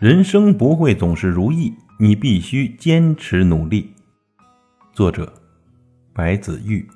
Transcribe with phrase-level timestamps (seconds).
[0.00, 3.92] 人生不会总是如意，你必须坚持努力。
[4.92, 5.32] 作者：
[6.14, 6.88] 白子玉。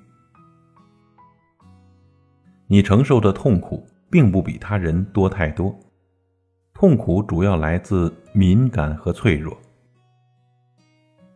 [2.68, 5.76] 你承受的痛苦并不比他人多太多，
[6.72, 9.58] 痛苦主要来自敏感和脆弱。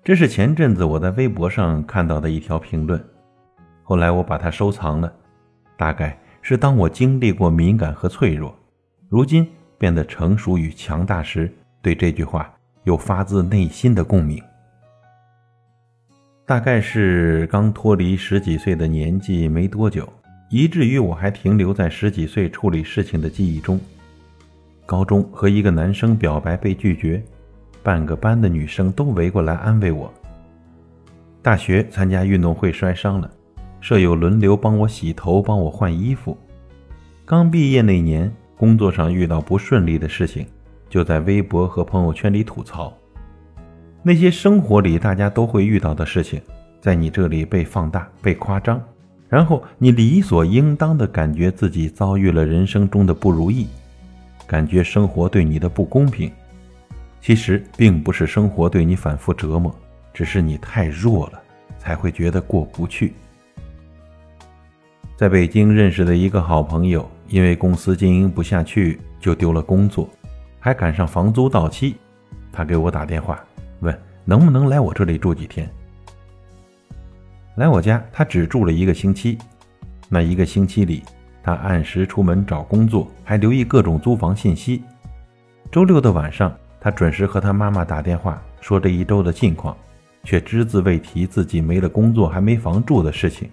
[0.05, 3.05] 这是前阵子我在微博上看到的一条评论，
[3.83, 5.13] 后来我把它收藏了。
[5.77, 8.57] 大概是当我经历过敏感和脆弱，
[9.09, 9.45] 如今。
[9.79, 12.53] 变得成熟与强大时，对这句话
[12.85, 14.43] 有发自内心的共鸣。
[16.45, 20.09] 大概是刚脱离十几岁的年纪没多久，
[20.49, 23.81] 以至于我还停留在十几岁处理事情的记忆中。
[24.87, 27.21] 高中和一个男生表白被拒绝，
[27.83, 30.13] 半个班的女生都围过来安慰我。
[31.43, 33.31] 大学参加运动会摔伤了，
[33.81, 36.39] 舍友轮流帮我洗头，帮我换衣服。
[37.25, 38.33] 刚毕业那年。
[38.57, 40.47] 工作上遇到不顺利的事情，
[40.89, 42.93] 就在微博和朋友圈里吐槽。
[44.03, 46.41] 那些生活里大家都会遇到的事情，
[46.81, 48.83] 在你这里被放大、被夸张，
[49.29, 53.67] 然后你理所应当的感觉自己遭遇了人生中的不如意，
[54.47, 56.31] 感觉生活对你的不公平。
[57.21, 59.75] 其实并不是生活对你反复折磨，
[60.15, 61.43] 只是你太弱了，
[61.77, 63.13] 才会觉得过不去。
[65.17, 70.09] 在北京认识的一个好朋友，因为公司经营不下去，就丢了工作，
[70.61, 71.97] 还赶上房租到期。
[72.53, 73.45] 他给我打电话，
[73.81, 75.69] 问能不能来我这里住几天。
[77.57, 79.39] 来我家，他只住了一个星期。
[80.09, 81.03] 那一个星期里，
[81.43, 84.83] 他按时出门找工作，还留意各种租房信息。
[85.71, 89.77] 周六的晚上，他准时和他妈妈打电话，说这一周的近况，
[90.23, 93.51] 却只字未提自己没了工作还没房住的事情。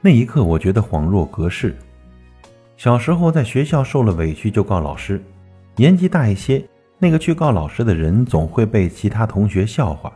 [0.00, 1.74] 那一刻，我觉得恍若隔世。
[2.76, 5.22] 小时候在学校受了委屈就告老师，
[5.76, 6.62] 年纪大一些，
[6.98, 10.12] 那个去告老师的人总会被其他同学笑话。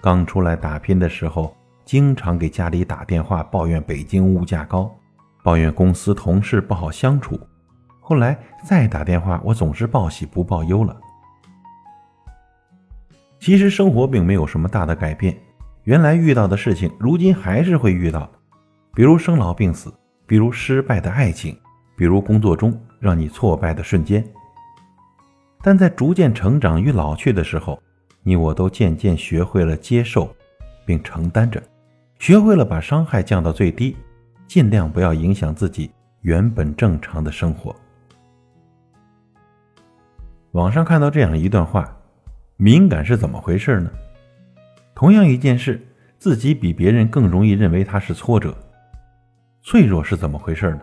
[0.00, 1.54] 刚出来打拼的时候，
[1.84, 4.90] 经常给家里打电话抱怨北京物价高，
[5.42, 7.38] 抱怨公司同事不好相处。
[8.00, 10.96] 后来再打电话，我总是报喜不报忧了。
[13.38, 15.36] 其实生活并没有什么大的改变，
[15.84, 18.30] 原来遇到的事情，如今还是会遇到。
[18.94, 19.92] 比如生老病死，
[20.26, 21.56] 比如失败的爱情，
[21.96, 24.24] 比如工作中让你挫败的瞬间。
[25.62, 27.82] 但在逐渐成长与老去的时候，
[28.22, 30.32] 你我都渐渐学会了接受，
[30.84, 31.60] 并承担着，
[32.18, 33.96] 学会了把伤害降到最低，
[34.46, 35.90] 尽量不要影响自己
[36.20, 37.74] 原本正常的生活。
[40.52, 41.94] 网上看到这样一段话：
[42.56, 43.90] 敏感是怎么回事呢？
[44.94, 45.84] 同样一件事，
[46.18, 48.56] 自己比别人更容易认为它是挫折。
[49.62, 50.80] 脆弱是怎么回事呢？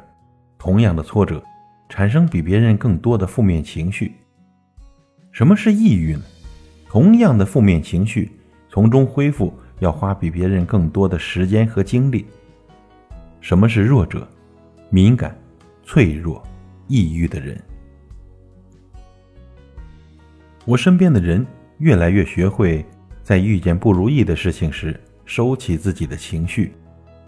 [0.63, 1.43] 同样的挫折，
[1.89, 4.15] 产生比别人更多的负面情绪。
[5.33, 6.21] 什么是抑郁呢？
[6.87, 8.31] 同样的负面情绪，
[8.69, 12.25] 从中恢复要花比别人更多的时间和精力。
[13.41, 14.25] 什么是弱者？
[14.89, 15.37] 敏感、
[15.83, 16.41] 脆弱、
[16.87, 17.61] 抑郁的人。
[20.63, 21.45] 我身边的人
[21.79, 22.85] 越来越学会，
[23.21, 26.71] 在遇见不如意的事情时，收起自己的情绪。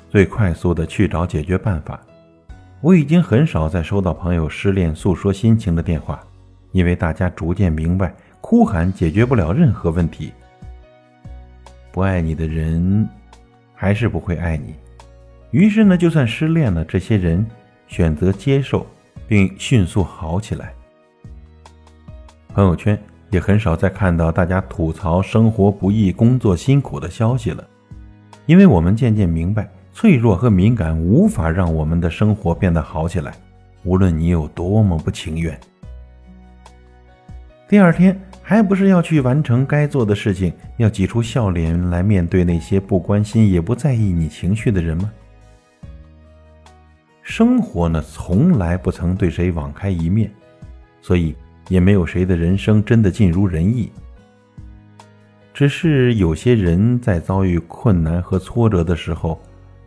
[0.10, 2.00] 最快速的去找解决办法。
[2.86, 6.22] 我已经很少再收到朋友失恋诉说心情的电话，
[6.72, 10.32] 因为大家逐渐明白，哭喊解决不了任何问题。
[11.92, 13.10] 不爱你的人，
[13.74, 14.76] 还是不会爱你。
[15.50, 17.44] 于是呢，就算失恋了，这些人
[17.88, 18.86] 选择接受，
[19.28, 20.72] 并迅速好起来。
[22.54, 22.96] 朋友圈
[23.32, 27.68] 也很少再看到大家吐槽生活不易、工作辛苦的消息了，
[28.46, 29.68] 因为我们渐渐明白。
[29.96, 33.34] 脆弱和敏感无法让我们的生活变得好起来，
[33.86, 35.58] 无论你有多么不情愿。
[37.66, 45.10] 第二天还不是要去完成该做的事情，要挤出笑脸来面对那些不关心也不在意你情绪的人吗？
[47.22, 50.30] 生活呢，从来不曾对谁网开一面，
[51.02, 51.34] 所以
[51.70, 53.90] 也没有谁的人生真的尽如人意。
[55.54, 59.40] 只是有些人在遭遇困难和挫折的时候。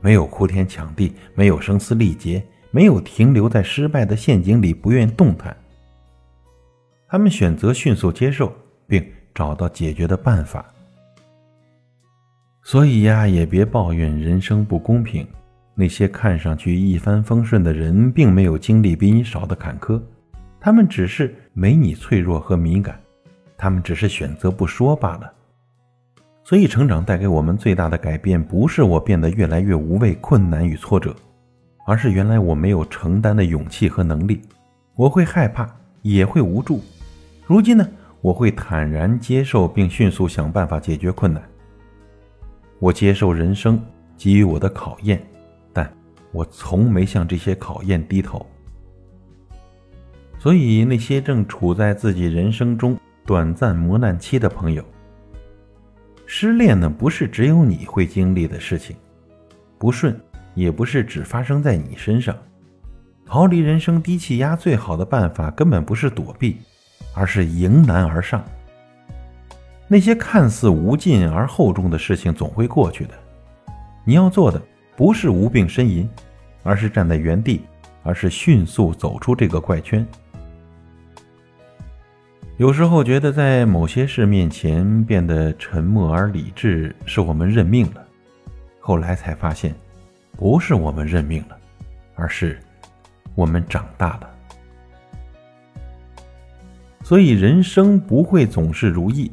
[0.09, 5.55] 没有哭天抢地，没有声嘶力竭，没有停留在失败的陷阱里不愿动弹。
[7.07, 8.51] 他们选择迅速接受，
[8.87, 10.65] 并找到解决的办法。
[12.63, 15.29] 所以呀，也别抱怨人生不公平。
[15.75, 20.01] 那些看上去一帆风顺的人，并没有经历比你少的坎坷，
[20.59, 22.99] 他们只是没你脆弱和敏感，
[23.59, 25.31] 他们只是选择不说罢了。
[26.49, 31.15] 所以，成长带给我们最大的改变，不是我变得越来越无畏困难与挫折，
[31.87, 34.41] 而是原来我没有承担的勇气和能力。
[34.95, 35.69] 我会害怕，
[36.01, 36.81] 也会无助，
[37.47, 37.87] 如今呢，
[38.23, 41.43] 我会坦然接受并迅速想办法解决困难。
[42.79, 43.79] 我接受人生
[44.17, 45.23] 给予我的考验，
[45.75, 45.93] 但
[46.33, 48.47] 我从没向这些考验低头。
[50.39, 54.83] 所以，那些正处在自己人生中短暂磨难期的朋友，
[56.31, 58.95] 失恋呢，不是只有你会经历的事情，
[59.79, 60.15] 不顺
[60.55, 62.37] 也不是只发生在你身上。
[63.25, 66.59] 逃离人生低气压最好的办法，根本不是躲避，
[67.15, 68.45] 而是迎难而上。
[69.89, 73.15] 那些看似无尽而厚重的事情，总会过去的。
[74.05, 74.61] 你要做的，
[74.99, 76.07] 不是无病呻吟，
[76.63, 77.63] 而是站在原地，
[78.03, 80.07] 而是迅速走出这个怪圈。
[82.59, 88.05] 有时候觉得在某些事面前变得沉默而理智，是我们认命了。
[88.81, 89.73] 后来才发现，
[90.37, 91.57] 不是我们认命了，
[92.17, 92.59] 而是
[93.37, 94.31] 我们长大了。
[97.05, 99.31] 所以人生不会总是如意，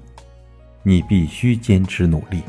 [0.83, 2.43] 你必须坚持努力。